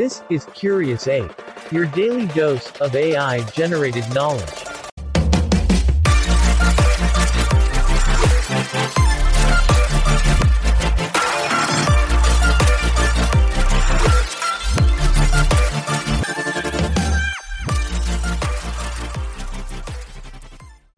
[0.00, 1.30] This is Curious Ape,
[1.70, 4.48] your daily dose of AI generated knowledge.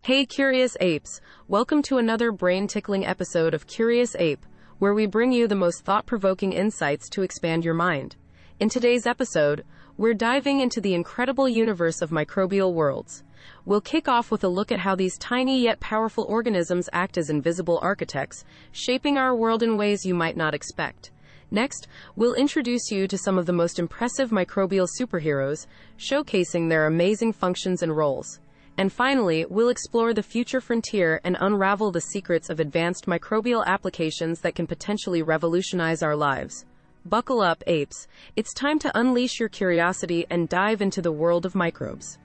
[0.03, 4.47] Hey Curious Apes, welcome to another brain-tickling episode of Curious Ape,
[4.79, 8.15] where we bring you the most thought-provoking insights to expand your mind.
[8.61, 9.65] In today's episode,
[9.97, 13.25] we're diving into the incredible universe of microbial worlds.
[13.65, 17.31] We'll kick off with a look at how these tiny yet powerful organisms act as
[17.31, 21.11] invisible architects, shaping our world in ways you might not expect.
[21.51, 25.67] Next, we'll introduce you to some of the most impressive microbial superheroes,
[25.99, 28.39] showcasing their amazing functions and roles.
[28.79, 34.41] And finally, we'll explore the future frontier and unravel the secrets of advanced microbial applications
[34.41, 36.65] that can potentially revolutionize our lives.
[37.05, 38.07] Buckle up, apes.
[38.37, 42.19] It's time to unleash your curiosity and dive into the world of microbes.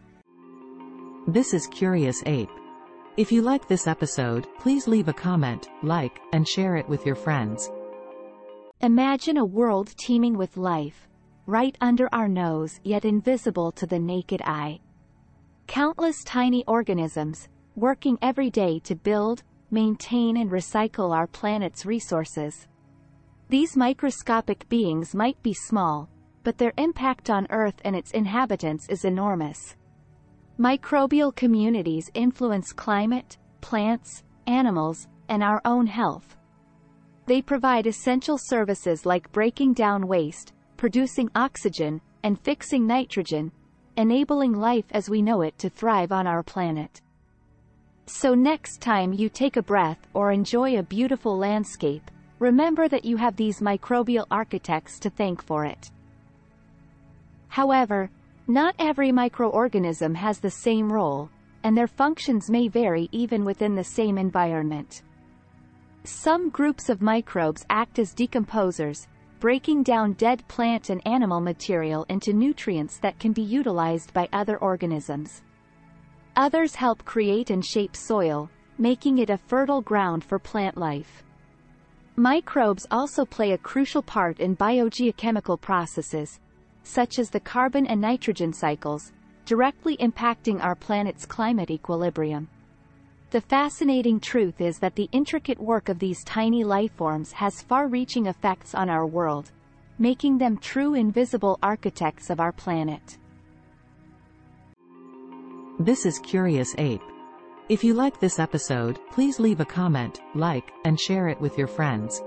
[1.27, 2.51] This is Curious Ape.
[3.17, 7.15] If you like this episode, please leave a comment, like, and share it with your
[7.15, 7.71] friends.
[8.81, 11.07] Imagine a world teeming with life,
[11.47, 14.79] right under our nose yet invisible to the naked eye.
[15.65, 22.67] Countless tiny organisms, working every day to build, maintain and recycle our planet's resources.
[23.49, 26.09] These microscopic beings might be small,
[26.43, 29.77] but their impact on Earth and its inhabitants is enormous.
[30.59, 36.35] Microbial communities influence climate, plants, animals, and our own health.
[37.25, 43.53] They provide essential services like breaking down waste, producing oxygen, and fixing nitrogen,
[43.95, 47.01] enabling life as we know it to thrive on our planet.
[48.07, 53.17] So next time you take a breath or enjoy a beautiful landscape, remember that you
[53.17, 55.91] have these microbial architects to thank for it.
[57.47, 58.09] However,
[58.47, 61.29] not every microorganism has the same role,
[61.63, 65.01] and their functions may vary even within the same environment.
[66.03, 69.07] Some groups of microbes act as decomposers,
[69.39, 74.57] breaking down dead plant and animal material into nutrients that can be utilized by other
[74.57, 75.41] organisms.
[76.35, 81.23] Others help create and shape soil, making it a fertile ground for plant life.
[82.19, 86.39] Microbes also play a crucial part in biogeochemical processes,
[86.81, 89.13] such as the carbon and nitrogen cycles,
[89.45, 92.49] directly impacting our planet's climate equilibrium.
[93.29, 98.73] The fascinating truth is that the intricate work of these tiny lifeforms has far-reaching effects
[98.73, 99.51] on our world,
[99.99, 103.19] making them true invisible architects of our planet.
[105.79, 107.03] This is Curious Ape.
[107.69, 111.67] If you like this episode, please leave a comment, like, and share it with your
[111.67, 112.23] friends.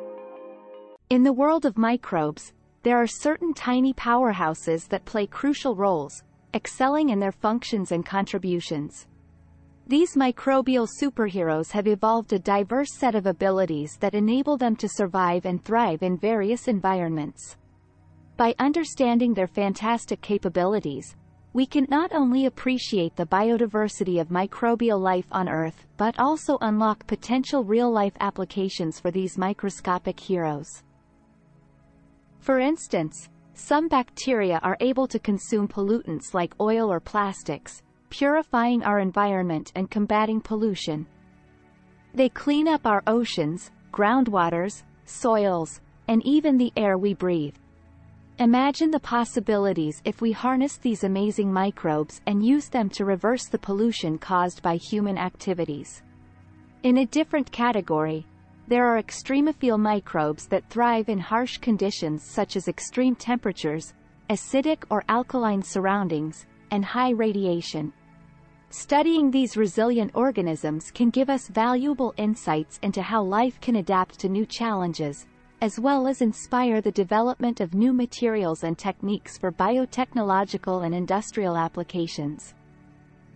[1.09, 2.53] In the world of microbes,
[2.83, 9.07] there are certain tiny powerhouses that play crucial roles, excelling in their functions and contributions.
[9.87, 15.47] These microbial superheroes have evolved a diverse set of abilities that enable them to survive
[15.47, 17.57] and thrive in various environments.
[18.37, 21.17] By understanding their fantastic capabilities,
[21.53, 27.07] we can not only appreciate the biodiversity of microbial life on Earth, but also unlock
[27.09, 30.85] potential real-life applications for these microscopic heroes.
[32.39, 39.01] For instance, some bacteria are able to consume pollutants like oil or plastics, purifying our
[39.01, 41.07] environment and combating pollution.
[42.15, 47.57] They clean up our oceans, groundwaters, soils, and even the air we breathe.
[48.41, 53.59] Imagine the possibilities if we harness these amazing microbes and use them to reverse the
[53.59, 56.03] pollution caused by human activities.
[56.83, 58.27] In a different category,
[58.67, 63.93] there are extremophile microbes that thrive in harsh conditions such as extreme temperatures,
[64.31, 67.93] acidic or alkaline surroundings, and high radiation.
[68.71, 74.31] Studying these resilient organisms can give us valuable insights into how life can adapt to
[74.31, 75.27] new challenges,
[75.61, 81.57] as well as inspire the development of new materials and techniques for biotechnological and industrial
[81.57, 82.55] applications.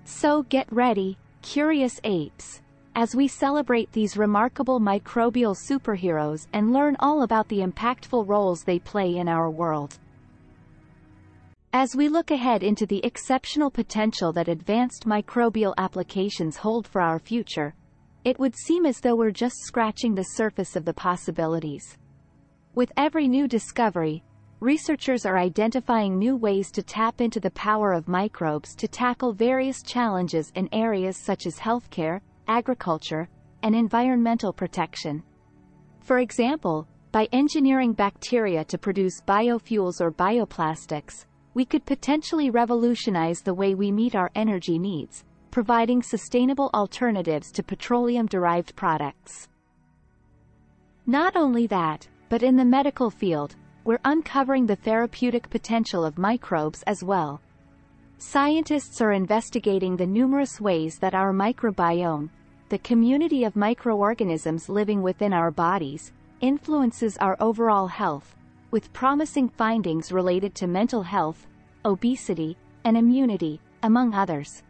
[0.05, 2.63] So get ready, curious apes,
[2.95, 8.79] as we celebrate these remarkable microbial superheroes and learn all about the impactful roles they
[8.79, 9.99] play in our world.
[11.73, 17.19] As we look ahead into the exceptional potential that advanced microbial applications hold for our
[17.19, 17.75] future,
[18.25, 21.99] it would seem as though we're just scratching the surface of the possibilities.
[22.75, 24.25] With every new discovery,
[24.59, 29.81] researchers are identifying new ways to tap into the power of microbes to tackle various
[29.81, 33.29] challenges in areas such as healthcare, agriculture,
[33.63, 35.23] and environmental protection.
[36.01, 43.55] For example, By engineering bacteria to produce biofuels or bioplastics, we could potentially revolutionize the
[43.55, 45.23] way we meet our energy needs,
[45.53, 49.47] providing sustainable alternatives to petroleum-derived products.
[51.07, 56.83] Not only that, but in the medical field, we're uncovering the therapeutic potential of microbes
[56.85, 57.41] as well.
[58.19, 62.31] Scientists are investigating the numerous ways that our microbiome,
[62.71, 68.37] the community of microorganisms living within our bodies, influences our overall health,
[68.71, 71.47] with promising findings related to mental health,
[71.85, 74.63] obesity, and immunity, among others.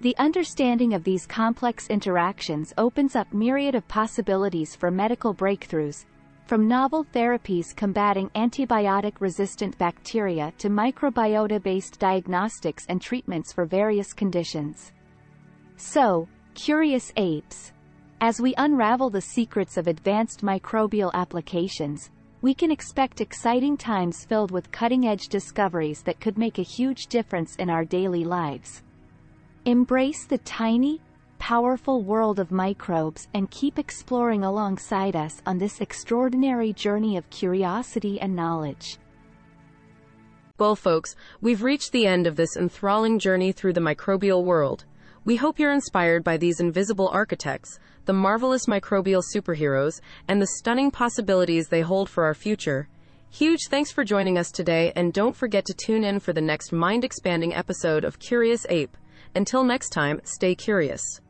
[0.00, 6.04] The understanding of these complex interactions opens up myriad of possibilities for medical breakthroughs,
[6.46, 14.92] from novel therapies combating antibiotic-resistant bacteria to microbiota-based diagnostics and treatments for various conditions.
[15.76, 17.72] So, curious apes.
[18.20, 22.10] As we unravel the secrets of advanced microbial applications,
[22.42, 27.56] we can expect exciting times filled with cutting-edge discoveries that could make a huge difference
[27.56, 28.82] in our daily lives.
[29.64, 31.00] Embrace the tiny,
[31.38, 38.20] powerful world of microbes and keep exploring alongside us on this extraordinary journey of curiosity
[38.20, 38.98] and knowledge.
[40.58, 44.84] Well, folks, we've reached the end of this enthralling journey through the microbial world.
[45.24, 50.90] We hope you're inspired by these invisible architects, the marvelous microbial superheroes, and the stunning
[50.90, 52.88] possibilities they hold for our future.
[53.30, 56.72] Huge thanks for joining us today, and don't forget to tune in for the next
[56.72, 58.96] mind expanding episode of Curious Ape.
[59.34, 61.20] Until next time, stay curious.